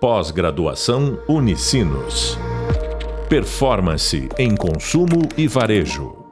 [0.00, 2.38] Pós-graduação Unicinos.
[3.28, 6.24] Performance em consumo e varejo.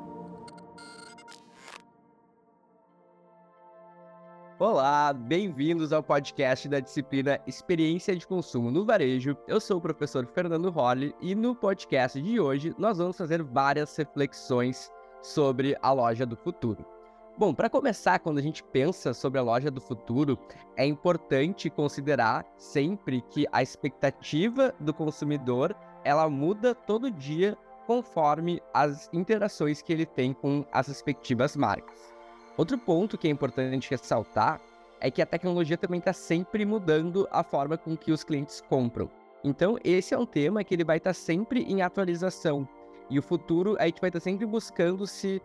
[4.57, 9.37] Olá, bem-vindos ao podcast da disciplina Experiência de Consumo no Varejo.
[9.49, 13.97] Eu sou o professor Fernando Rolli e no podcast de hoje nós vamos fazer várias
[13.97, 16.96] reflexões sobre a loja do futuro.
[17.39, 20.39] Bom, para começar, quando a gente pensa sobre a loja do futuro,
[20.75, 27.55] é importante considerar sempre que a expectativa do consumidor ela muda todo dia
[27.87, 32.15] conforme as interações que ele tem com as respectivas marcas.
[32.57, 34.59] Outro ponto que é importante ressaltar
[34.99, 39.11] é que a tecnologia também está sempre mudando a forma com que os clientes compram.
[39.45, 42.67] Então, esse é um tema que ele vai estar tá sempre em atualização.
[43.11, 45.41] E o futuro, a gente vai estar tá sempre buscando se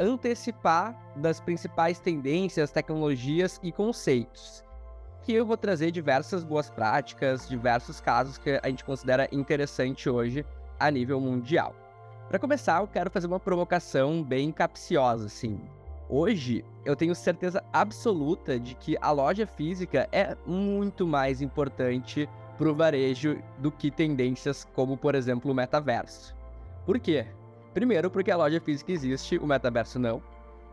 [0.00, 4.64] antecipar das principais tendências, tecnologias e conceitos.
[5.22, 10.44] Que eu vou trazer diversas boas práticas, diversos casos que a gente considera interessante hoje
[10.78, 11.74] a nível mundial.
[12.28, 15.60] Para começar, eu quero fazer uma provocação bem capciosa, assim.
[16.08, 22.68] Hoje, eu tenho certeza absoluta de que a loja física é muito mais importante para
[22.68, 26.36] o varejo do que tendências como, por exemplo, o metaverso.
[26.84, 27.26] Por quê?
[27.72, 30.22] Primeiro, porque a loja física existe, o metaverso não.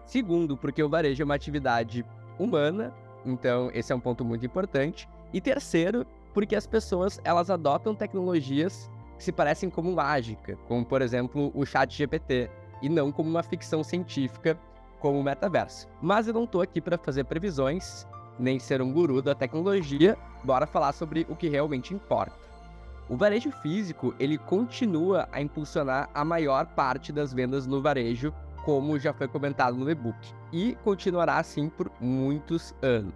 [0.06, 2.06] Segundo, porque o varejo é uma atividade
[2.39, 2.94] humana,
[3.26, 5.08] então esse é um ponto muito importante.
[5.34, 11.02] E terceiro, porque as pessoas elas adotam tecnologias que se parecem como mágica, como por
[11.02, 12.50] exemplo o Chat GPT,
[12.81, 14.58] e não como uma ficção científica
[15.00, 15.88] como o metaverso.
[16.02, 18.08] Mas eu não estou aqui para fazer previsões,
[18.39, 22.47] nem ser um guru da tecnologia, bora falar sobre o que realmente importa.
[23.09, 28.33] O varejo físico, ele continua a impulsionar a maior parte das vendas no varejo,
[28.66, 30.17] como já foi comentado no e-book,
[30.52, 33.14] e continuará assim por muitos anos.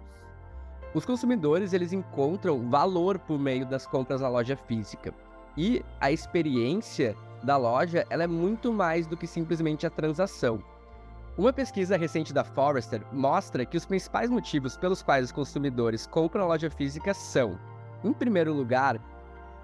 [0.94, 5.12] Os consumidores, eles encontram valor por meio das compras na loja física,
[5.58, 10.62] e a experiência da loja, ela é muito mais do que simplesmente a transação.
[11.36, 16.44] Uma pesquisa recente da Forrester mostra que os principais motivos pelos quais os consumidores compram
[16.44, 17.58] a loja física são,
[18.04, 18.98] em primeiro lugar,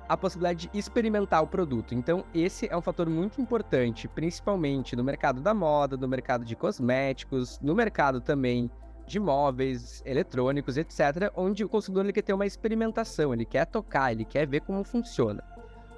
[0.08, 1.94] a possibilidade de experimentar o produto.
[1.94, 6.56] Então, esse é um fator muito importante, principalmente no mercado da moda, no mercado de
[6.56, 8.70] cosméticos, no mercado também
[9.06, 14.12] de móveis, eletrônicos, etc., onde o consumidor ele quer ter uma experimentação, ele quer tocar,
[14.12, 15.42] ele quer ver como funciona.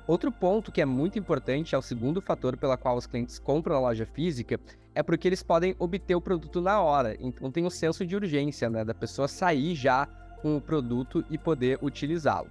[0.07, 3.75] Outro ponto que é muito importante, é o segundo fator pela qual os clientes compram
[3.75, 4.59] na loja física,
[4.95, 7.17] é porque eles podem obter o produto na hora.
[7.21, 10.07] Então tem o senso de urgência, né, da pessoa sair já
[10.43, 12.51] com o produto e poder utilizá-lo.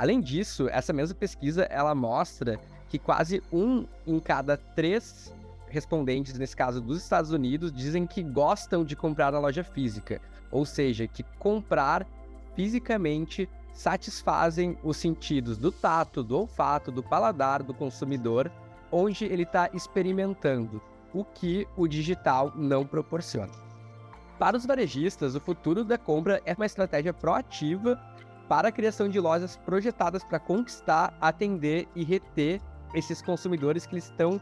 [0.00, 5.30] Além disso, essa mesma pesquisa ela mostra que quase um em cada três
[5.68, 10.18] respondentes, nesse caso dos Estados Unidos, dizem que gostam de comprar na loja física,
[10.50, 12.06] ou seja, que comprar
[12.56, 18.50] fisicamente satisfazem os sentidos do tato, do olfato, do paladar do consumidor,
[18.90, 20.80] onde ele está experimentando,
[21.12, 23.52] o que o digital não proporciona.
[24.38, 28.00] Para os varejistas, o futuro da compra é uma estratégia proativa
[28.50, 32.60] para a criação de lojas projetadas para conquistar, atender e reter
[32.92, 34.40] esses consumidores que estão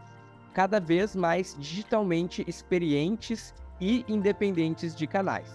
[0.54, 5.52] cada vez mais digitalmente experientes e independentes de canais.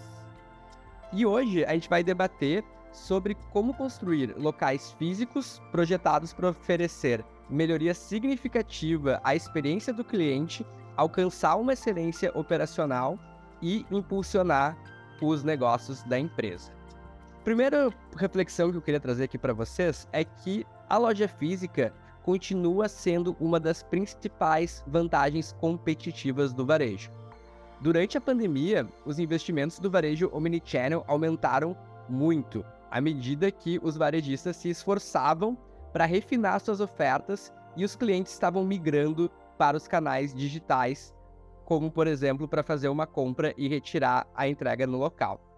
[1.12, 7.92] E hoje a gente vai debater sobre como construir locais físicos projetados para oferecer melhoria
[7.92, 10.64] significativa à experiência do cliente,
[10.96, 13.18] alcançar uma excelência operacional
[13.60, 14.78] e impulsionar
[15.20, 16.83] os negócios da empresa.
[17.44, 22.88] Primeira reflexão que eu queria trazer aqui para vocês é que a loja física continua
[22.88, 27.10] sendo uma das principais vantagens competitivas do varejo.
[27.82, 31.76] Durante a pandemia, os investimentos do varejo omnichannel aumentaram
[32.08, 35.54] muito, à medida que os varejistas se esforçavam
[35.92, 41.14] para refinar suas ofertas e os clientes estavam migrando para os canais digitais,
[41.66, 45.53] como por exemplo para fazer uma compra e retirar a entrega no local.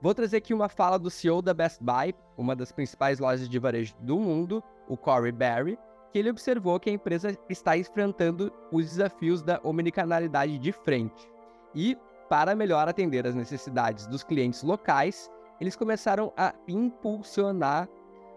[0.00, 3.58] Vou trazer aqui uma fala do CEO da Best Buy, uma das principais lojas de
[3.58, 5.78] varejo do mundo, o Corey Barry,
[6.12, 11.28] que ele observou que a empresa está enfrentando os desafios da omnicanalidade de frente.
[11.74, 11.96] E,
[12.28, 15.30] para melhor atender as necessidades dos clientes locais,
[15.60, 17.88] eles começaram a impulsionar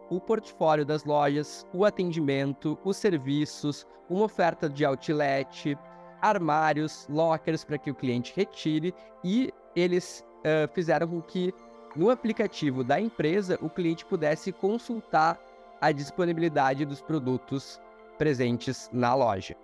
[0.10, 5.78] o portfólio das lojas, o atendimento, os serviços, uma oferta de outlet,
[6.22, 8.94] armários, lockers para que o cliente retire
[9.24, 11.54] e eles uh, fizeram com que
[11.96, 15.40] no aplicativo da empresa o cliente pudesse consultar
[15.82, 17.80] a disponibilidade dos produtos
[18.18, 19.56] presentes na loja.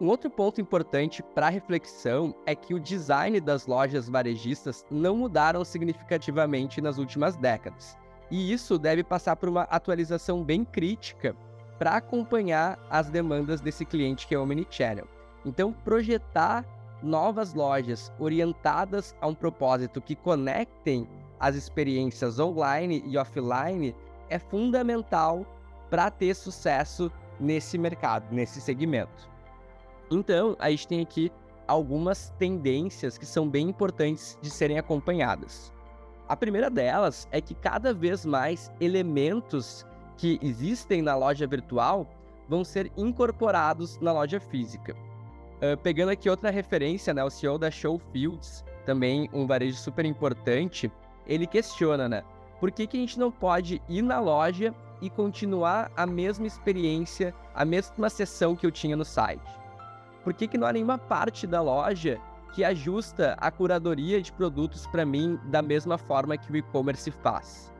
[0.00, 5.64] Um outro ponto importante para reflexão é que o design das lojas varejistas não mudaram
[5.64, 7.96] significativamente nas últimas décadas.
[8.30, 11.36] E isso deve passar por uma atualização bem crítica
[11.78, 15.06] para acompanhar as demandas desse cliente que é o Omnichannel.
[15.44, 16.64] Então, projetar
[17.02, 21.08] novas lojas orientadas a um propósito que conectem
[21.40, 23.94] as experiências online e offline
[24.28, 25.44] é fundamental
[25.90, 29.28] para ter sucesso nesse mercado, nesse segmento.
[30.10, 31.32] Então, a gente tem aqui
[31.66, 35.72] algumas tendências que são bem importantes de serem acompanhadas.
[36.28, 39.84] A primeira delas é que cada vez mais elementos
[40.16, 42.06] que existem na loja virtual
[42.48, 44.94] vão ser incorporados na loja física.
[45.62, 50.90] Uh, pegando aqui outra referência, né, o CEO da Showfields, também um varejo super importante,
[51.24, 52.24] ele questiona, né,
[52.58, 57.32] por que, que a gente não pode ir na loja e continuar a mesma experiência,
[57.54, 59.48] a mesma sessão que eu tinha no site?
[60.24, 62.20] Por que, que não há nenhuma parte da loja
[62.52, 67.72] que ajusta a curadoria de produtos para mim da mesma forma que o e-commerce faz?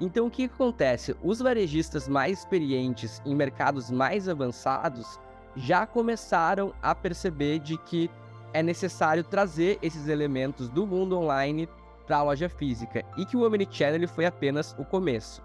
[0.00, 1.16] Então, o que acontece?
[1.22, 5.20] Os varejistas mais experientes em mercados mais avançados
[5.58, 8.10] já começaram a perceber de que
[8.52, 11.68] é necessário trazer esses elementos do mundo online
[12.06, 15.42] para a loja física e que o Omnichannel foi apenas o começo.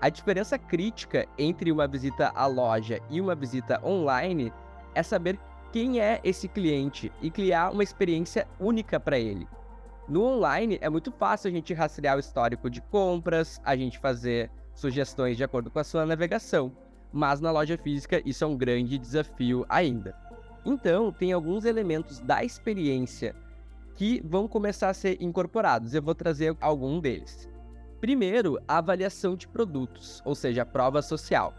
[0.00, 4.52] A diferença crítica entre uma visita à loja e uma visita online
[4.94, 5.38] é saber
[5.72, 9.46] quem é esse cliente e criar uma experiência única para ele.
[10.08, 14.50] No online é muito fácil a gente rastrear o histórico de compras, a gente fazer
[14.74, 16.72] sugestões de acordo com a sua navegação,
[17.12, 20.14] mas na loja física isso é um grande desafio ainda.
[20.64, 23.34] Então, tem alguns elementos da experiência
[23.96, 25.94] que vão começar a ser incorporados.
[25.94, 27.48] Eu vou trazer algum deles.
[28.00, 31.54] Primeiro, a avaliação de produtos, ou seja, a prova social.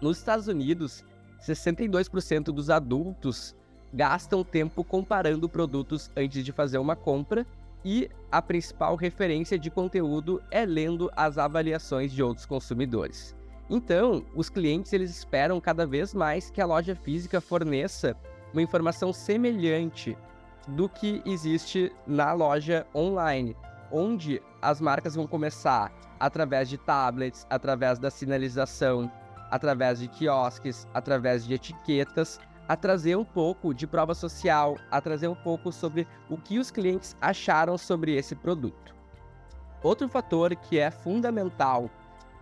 [0.00, 1.04] Nos Estados Unidos,
[1.40, 3.54] 62% dos adultos
[3.92, 7.46] gastam tempo comparando produtos antes de fazer uma compra
[7.84, 13.34] e a principal referência de conteúdo é lendo as avaliações de outros consumidores.
[13.70, 18.16] Então, os clientes eles esperam cada vez mais que a loja física forneça
[18.52, 20.18] uma informação semelhante
[20.66, 23.56] do que existe na loja online,
[23.92, 29.10] onde as marcas vão começar através de tablets, através da sinalização
[29.50, 35.26] através de quiosques, através de etiquetas, a trazer um pouco de prova social, a trazer
[35.26, 38.94] um pouco sobre o que os clientes acharam sobre esse produto.
[39.82, 41.90] Outro fator que é fundamental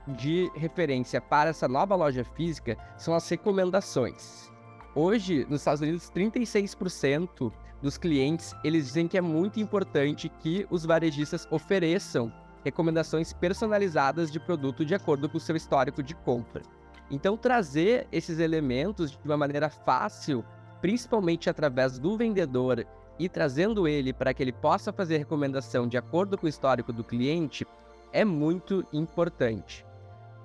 [0.08, 4.50] de referência para essa nova loja física são as recomendações.
[4.94, 10.84] Hoje, nos Estados Unidos, 36% dos clientes eles dizem que é muito importante que os
[10.84, 12.32] varejistas ofereçam
[12.64, 16.62] recomendações personalizadas de produto de acordo com o seu histórico de compra.
[17.10, 20.44] Então, trazer esses elementos de uma maneira fácil,
[20.80, 22.86] principalmente através do vendedor
[23.18, 27.02] e trazendo ele para que ele possa fazer recomendação de acordo com o histórico do
[27.02, 27.66] cliente,
[28.12, 29.84] é muito importante.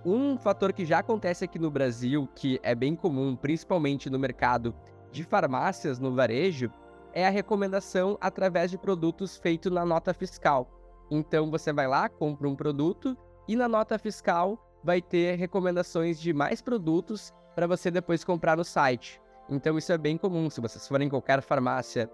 [0.06, 4.76] Um fator que já acontece aqui no Brasil, que é bem comum, principalmente no mercado
[5.12, 6.70] de farmácias no varejo,
[7.14, 10.68] é a recomendação através de produtos feito na nota fiscal.
[11.10, 13.16] Então você vai lá, compra um produto
[13.48, 18.64] e na nota fiscal vai ter recomendações de mais produtos para você depois comprar no
[18.66, 19.22] site.
[19.50, 20.50] Então isso é bem comum.
[20.50, 22.10] Se vocês forem em qualquer farmácia,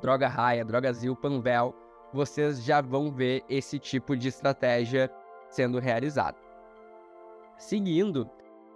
[0.00, 1.74] Droga Raia, Drogazil, Panvel,
[2.14, 5.10] vocês já vão ver esse tipo de estratégia
[5.50, 6.49] sendo realizado.
[7.60, 8.26] Seguindo,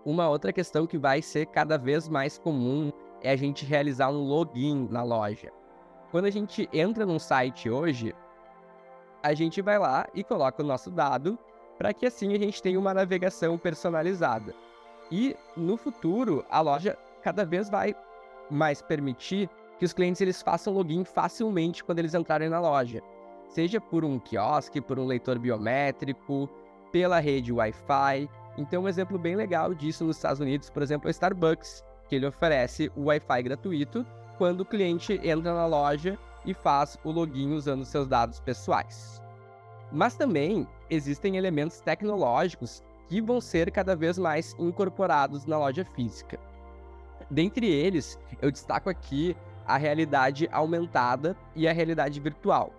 [0.04, 4.28] uma outra questão que vai ser cada vez mais comum é a gente realizar um
[4.28, 5.50] login na loja.
[6.10, 8.14] Quando a gente entra num site hoje,
[9.22, 11.38] a gente vai lá e coloca o nosso dado
[11.78, 14.54] para que assim a gente tenha uma navegação personalizada.
[15.10, 17.96] E no futuro, a loja cada vez vai
[18.50, 19.48] mais permitir
[19.78, 23.02] que os clientes eles façam login facilmente quando eles entrarem na loja,
[23.48, 26.50] seja por um quiosque, por um leitor biométrico,
[26.92, 28.28] pela rede Wi-Fi.
[28.56, 32.14] Então, um exemplo bem legal disso nos Estados Unidos, por exemplo, é o Starbucks, que
[32.14, 34.06] ele oferece o Wi-Fi gratuito
[34.38, 39.23] quando o cliente entra na loja e faz o login usando seus dados pessoais.
[39.90, 46.38] Mas também existem elementos tecnológicos que vão ser cada vez mais incorporados na loja física.
[47.30, 52.73] Dentre eles, eu destaco aqui a realidade aumentada e a realidade virtual.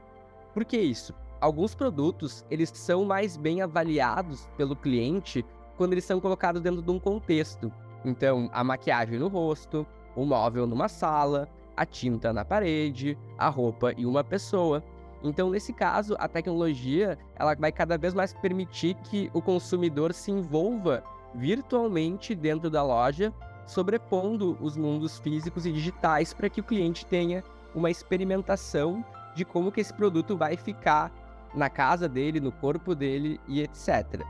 [0.53, 1.13] Por que isso?
[1.41, 5.45] Alguns produtos, eles são mais bem avaliados pelo cliente
[5.77, 7.71] quando eles são colocados dentro de um contexto.
[8.03, 13.93] Então, a maquiagem no rosto, o móvel numa sala, a tinta na parede, a roupa
[13.97, 14.83] e uma pessoa.
[15.23, 20.31] Então, nesse caso, a tecnologia ela vai cada vez mais permitir que o consumidor se
[20.31, 21.03] envolva
[21.33, 23.33] virtualmente dentro da loja,
[23.65, 29.03] sobrepondo os mundos físicos e digitais para que o cliente tenha uma experimentação
[29.35, 31.11] de como que esse produto vai ficar
[31.53, 34.23] na casa dele, no corpo dele e etc.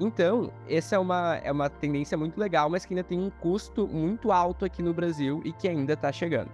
[0.00, 3.86] Então, essa é uma, é uma tendência muito legal, mas que ainda tem um custo
[3.86, 6.50] muito alto aqui no Brasil e que ainda está chegando.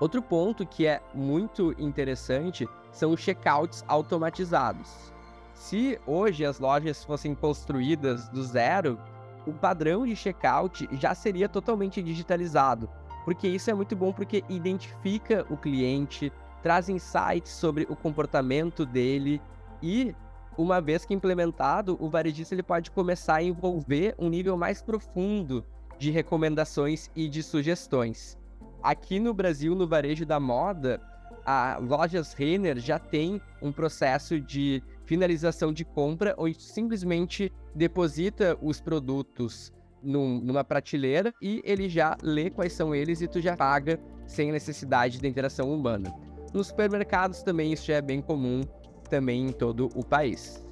[0.00, 5.12] Outro ponto que é muito interessante são os checkouts automatizados.
[5.52, 8.98] Se hoje as lojas fossem construídas do zero,
[9.44, 12.88] o padrão de checkout já seria totalmente digitalizado,
[13.24, 19.42] porque isso é muito bom porque identifica o cliente, traz insights sobre o comportamento dele
[19.82, 20.14] e
[20.58, 25.64] uma vez que implementado, o varejista ele pode começar a envolver um nível mais profundo
[25.98, 28.36] de recomendações e de sugestões.
[28.82, 31.00] Aqui no Brasil, no varejo da moda,
[31.46, 38.80] a Lojas Renner já tem um processo de finalização de compra, onde simplesmente deposita os
[38.80, 39.72] produtos
[40.02, 44.50] num, numa prateleira e ele já lê quais são eles e tu já paga sem
[44.50, 46.12] necessidade da interação humana.
[46.52, 48.62] Nos supermercados também isso já é bem comum
[49.08, 50.64] também em todo o país.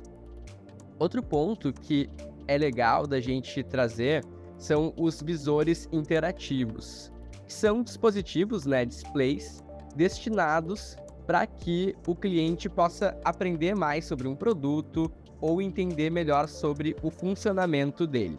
[0.98, 2.08] Outro ponto que
[2.46, 4.24] é legal da gente trazer
[4.56, 7.12] são os visores interativos,
[7.46, 9.62] que são dispositivos, né, displays,
[9.94, 16.96] destinados para que o cliente possa aprender mais sobre um produto ou entender melhor sobre
[17.02, 18.38] o funcionamento dele.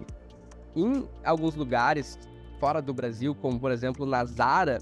[0.76, 2.18] Em alguns lugares
[2.60, 4.80] fora do Brasil, como por exemplo na Zara,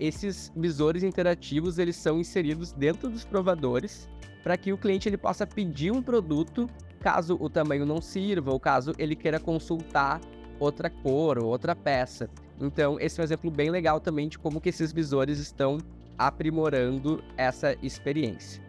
[0.00, 4.08] esses visores interativos eles são inseridos dentro dos provadores
[4.42, 6.68] para que o cliente ele possa pedir um produto
[7.00, 10.20] caso o tamanho não sirva ou caso ele queira consultar
[10.58, 12.28] outra cor ou outra peça.
[12.60, 15.78] Então, esse é um exemplo bem legal também de como que esses visores estão
[16.16, 18.60] aprimorando essa experiência.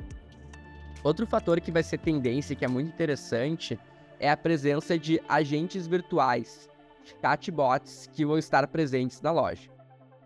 [1.04, 3.80] Outro fator que vai ser tendência que é muito interessante
[4.20, 6.70] é a presença de agentes virtuais,
[7.22, 9.70] chatbots que vão estar presentes na loja.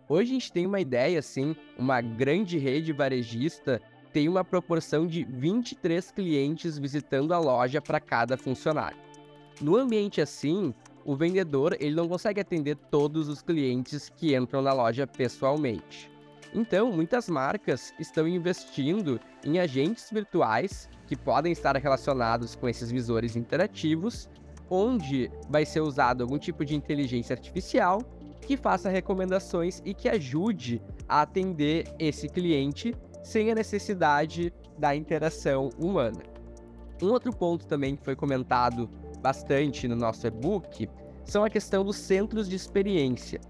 [0.08, 3.80] Hoje a gente tem uma ideia assim, uma grande rede varejista
[4.14, 8.96] tem uma proporção de 23 clientes visitando a loja para cada funcionário.
[9.60, 10.72] No ambiente assim,
[11.04, 16.08] o vendedor ele não consegue atender todos os clientes que entram na loja pessoalmente.
[16.54, 23.34] Então, muitas marcas estão investindo em agentes virtuais que podem estar relacionados com esses visores
[23.34, 24.30] interativos,
[24.70, 28.00] onde vai ser usado algum tipo de inteligência artificial
[28.40, 32.94] que faça recomendações e que ajude a atender esse cliente
[33.24, 36.22] sem a necessidade da interação humana.
[37.02, 38.88] Um outro ponto também que foi comentado
[39.20, 40.88] bastante no nosso e-book
[41.24, 43.40] são a questão dos centros de experiência.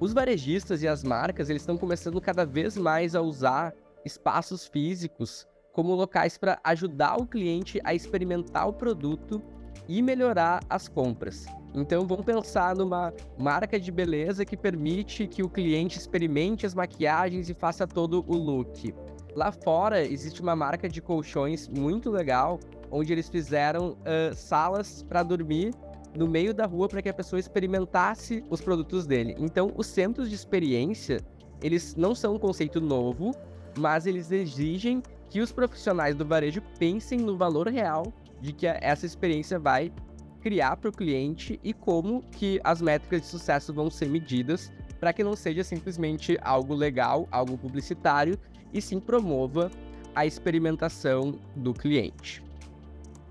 [0.00, 3.72] Os varejistas e as marcas eles estão começando cada vez mais a usar
[4.04, 9.40] espaços físicos como locais para ajudar o cliente a experimentar o produto
[9.88, 11.46] e melhorar as compras.
[11.74, 17.48] Então vamos pensar numa marca de beleza que permite que o cliente experimente as maquiagens
[17.48, 18.94] e faça todo o look.
[19.34, 22.60] Lá fora existe uma marca de colchões muito legal,
[22.90, 25.72] onde eles fizeram uh, salas para dormir
[26.14, 29.34] no meio da rua para que a pessoa experimentasse os produtos dele.
[29.38, 31.20] Então, os centros de experiência,
[31.62, 33.32] eles não são um conceito novo,
[33.78, 38.12] mas eles exigem que os profissionais do varejo pensem no valor real
[38.42, 39.92] de que essa experiência vai
[40.40, 45.12] criar para o cliente e como que as métricas de sucesso vão ser medidas para
[45.12, 48.36] que não seja simplesmente algo legal, algo publicitário,
[48.72, 49.70] e sim promova
[50.14, 52.42] a experimentação do cliente.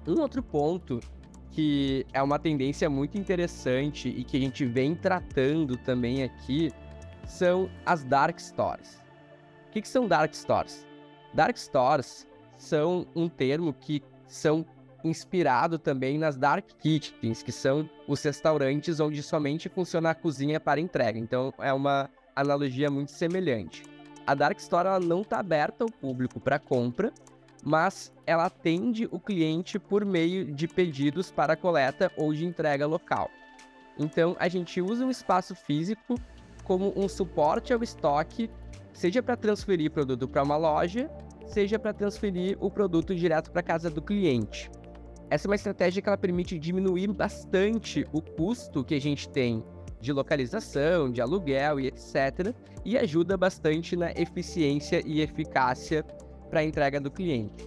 [0.08, 1.00] Um outro ponto
[1.52, 6.72] que é uma tendência muito interessante e que a gente vem tratando também aqui
[7.26, 9.02] são as dark stores.
[9.68, 10.88] O que, que são dark stores?
[11.34, 12.26] Dark stores
[12.58, 14.66] são um termo que são
[15.04, 20.80] inspirado também nas dark kitchens, que são os restaurantes onde somente funciona a cozinha para
[20.80, 21.18] entrega.
[21.18, 23.84] Então é uma analogia muito semelhante.
[24.26, 27.12] A dark store ela não está aberta ao público para compra,
[27.64, 33.30] mas ela atende o cliente por meio de pedidos para coleta ou de entrega local.
[33.98, 36.16] Então a gente usa um espaço físico
[36.64, 38.50] como um suporte ao estoque,
[38.94, 41.10] seja para transferir produto para uma loja,
[41.48, 44.70] seja para transferir o produto direto para casa do cliente.
[45.32, 49.64] Essa é uma estratégia que ela permite diminuir bastante o custo que a gente tem
[50.02, 52.54] de localização, de aluguel e etc.
[52.84, 56.04] E ajuda bastante na eficiência e eficácia
[56.50, 57.66] para a entrega do cliente.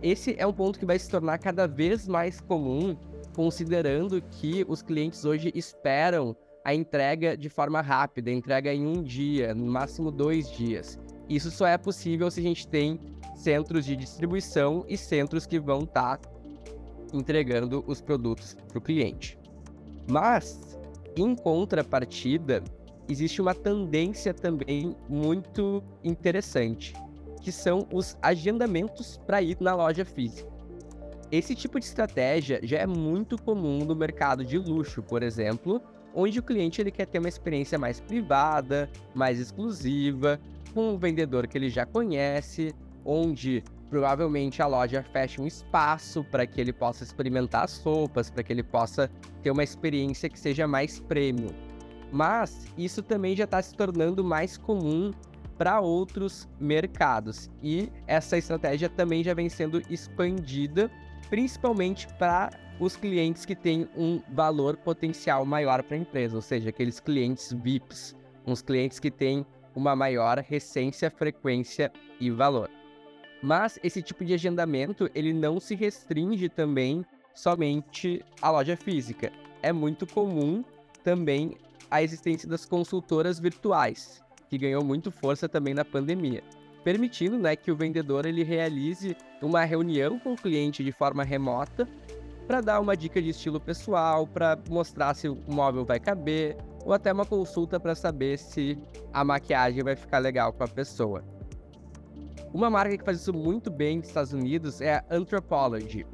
[0.00, 2.96] Esse é um ponto que vai se tornar cada vez mais comum,
[3.34, 9.52] considerando que os clientes hoje esperam a entrega de forma rápida, entrega em um dia,
[9.52, 10.96] no máximo dois dias.
[11.28, 13.00] Isso só é possível se a gente tem
[13.34, 16.39] centros de distribuição e centros que vão estar tá
[17.12, 19.38] entregando os produtos para o cliente.
[20.10, 20.78] Mas,
[21.16, 22.62] em contrapartida,
[23.08, 26.94] existe uma tendência também muito interessante,
[27.40, 30.50] que são os agendamentos para ir na loja física.
[31.32, 35.80] Esse tipo de estratégia já é muito comum no mercado de luxo, por exemplo,
[36.12, 40.40] onde o cliente ele quer ter uma experiência mais privada, mais exclusiva,
[40.74, 42.74] com um vendedor que ele já conhece,
[43.04, 48.44] onde provavelmente a loja fecha um espaço para que ele possa experimentar as roupas, para
[48.44, 49.10] que ele possa
[49.42, 51.50] ter uma experiência que seja mais premium.
[52.12, 55.10] Mas isso também já está se tornando mais comum
[55.58, 60.90] para outros mercados e essa estratégia também já vem sendo expandida,
[61.28, 66.70] principalmente para os clientes que têm um valor potencial maior para a empresa, ou seja,
[66.70, 68.16] aqueles clientes VIPs,
[68.46, 69.44] uns clientes que têm
[69.74, 72.79] uma maior recência, frequência e valor.
[73.42, 77.04] Mas esse tipo de agendamento, ele não se restringe também
[77.34, 79.32] somente à loja física.
[79.62, 80.64] É muito comum
[81.02, 81.56] também
[81.90, 86.42] a existência das consultoras virtuais, que ganhou muito força também na pandemia,
[86.84, 91.88] permitindo né, que o vendedor ele realize uma reunião com o cliente de forma remota
[92.46, 96.92] para dar uma dica de estilo pessoal, para mostrar se o móvel vai caber, ou
[96.92, 98.76] até uma consulta para saber se
[99.12, 101.24] a maquiagem vai ficar legal com a pessoa.
[102.52, 106.04] Uma marca que faz isso muito bem nos Estados Unidos é a Anthropology,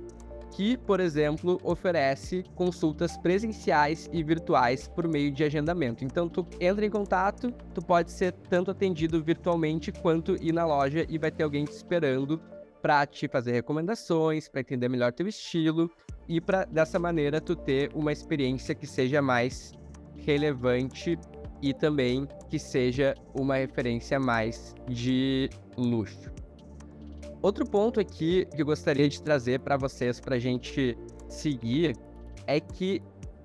[0.51, 6.05] que, por exemplo, oferece consultas presenciais e virtuais por meio de agendamento.
[6.05, 11.07] Então, tu entra em contato, tu pode ser tanto atendido virtualmente quanto ir na loja
[11.09, 12.39] e vai ter alguém te esperando
[12.83, 15.91] para te fazer recomendações, para entender melhor teu estilo
[16.29, 19.73] e para dessa maneira tu ter uma experiência que seja mais
[20.27, 21.19] relevante
[21.63, 26.31] e também que seja uma referência mais de luxo.
[27.43, 30.97] Outro ponto aqui que eu gostaria de trazer para vocês para a gente
[31.29, 31.97] seguir
[32.47, 33.03] é que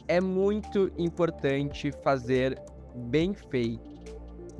[0.08, 2.60] é muito importante fazer
[2.96, 3.90] bem feito,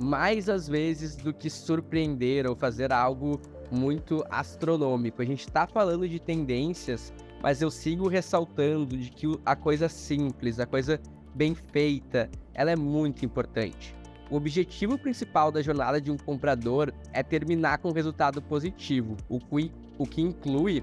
[0.00, 3.40] mais às vezes do que surpreender ou fazer algo
[3.70, 5.22] muito astronômico.
[5.22, 10.60] A gente está falando de tendências, mas eu sigo ressaltando de que a coisa simples,
[10.60, 11.00] a coisa
[11.34, 13.94] bem feita, ela é muito importante.
[14.30, 19.38] O objetivo principal da jornada de um comprador é terminar com um resultado positivo, o
[19.38, 20.82] que, o que inclui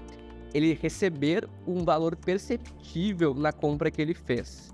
[0.52, 4.72] ele receber um valor perceptível na compra que ele fez.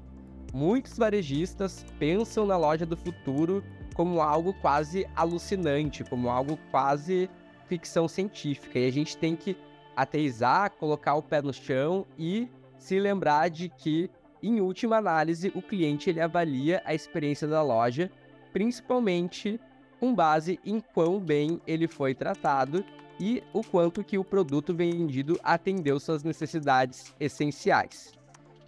[0.52, 3.62] Muitos varejistas pensam na loja do futuro
[3.94, 7.30] como algo quase alucinante, como algo quase
[7.66, 8.78] ficção científica.
[8.78, 9.56] E a gente tem que
[9.94, 14.10] ateizar, colocar o pé no chão e se lembrar de que,
[14.48, 18.10] em última análise, o cliente ele avalia a experiência da loja,
[18.52, 19.60] principalmente
[19.98, 22.84] com base em quão bem ele foi tratado
[23.18, 28.12] e o quanto que o produto vendido atendeu suas necessidades essenciais.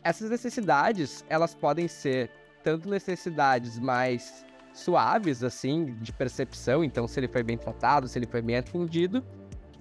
[0.03, 2.31] Essas necessidades, elas podem ser
[2.63, 8.27] tanto necessidades mais suaves, assim, de percepção, então se ele foi bem tratado, se ele
[8.27, 9.25] foi bem atendido,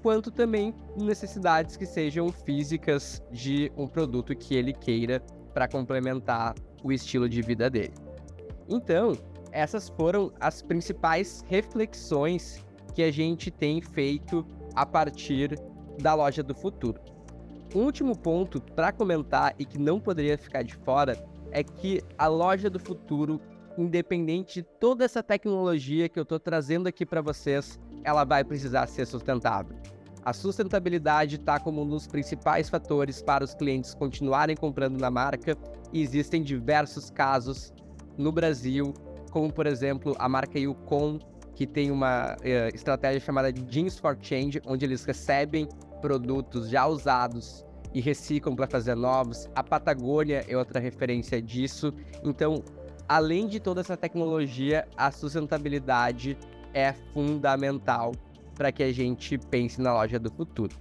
[0.01, 5.21] quanto também necessidades que sejam físicas de um produto que ele queira
[5.53, 7.93] para complementar o estilo de vida dele.
[8.69, 9.13] Então,
[9.51, 15.57] essas foram as principais reflexões que a gente tem feito a partir
[16.01, 16.99] da loja do futuro.
[17.75, 21.17] Um último ponto para comentar e que não poderia ficar de fora
[21.51, 23.41] é que a loja do futuro
[23.77, 28.87] independente de toda essa tecnologia que eu estou trazendo aqui para vocês, ela vai precisar
[28.87, 29.77] ser sustentável.
[30.27, 35.57] A sustentabilidade está como um dos principais fatores para os clientes continuarem comprando na marca
[35.93, 37.73] e existem diversos casos
[38.17, 38.93] no Brasil,
[39.31, 41.17] como por exemplo a marca Yukon,
[41.55, 45.65] que tem uma uh, estratégia chamada Jeans for Change, onde eles recebem
[46.01, 47.63] produtos já usados
[47.93, 49.47] e reciclam para fazer novos.
[49.55, 51.93] A Patagônia é outra referência disso.
[52.21, 52.61] Então,
[53.07, 56.37] além de toda essa tecnologia, a sustentabilidade
[56.73, 58.11] é fundamental
[58.57, 60.75] para que a gente pense na loja do futuro.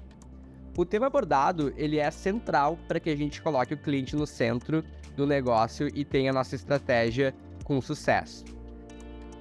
[0.77, 4.83] O tema abordado ele é central para que a gente coloque o cliente no centro
[5.17, 7.35] do negócio e tenha a nossa estratégia
[7.65, 8.45] com sucesso.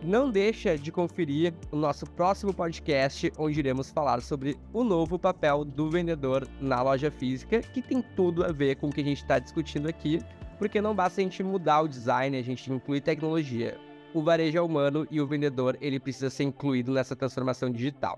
[0.03, 5.65] Não deixa de conferir o nosso próximo podcast, onde iremos falar sobre o novo papel
[5.65, 9.21] do vendedor na loja física, que tem tudo a ver com o que a gente
[9.21, 10.21] está discutindo aqui,
[10.59, 13.77] porque não basta a gente mudar o design, a gente incluir tecnologia.
[14.15, 18.17] O varejo é humano e o vendedor ele precisa ser incluído nessa transformação digital.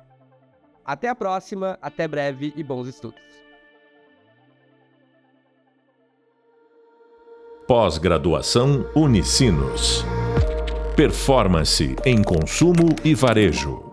[0.86, 3.20] Até a próxima, até breve e bons estudos.
[7.68, 10.06] Pós-graduação Unicinos.
[10.96, 13.87] Performance em consumo e varejo.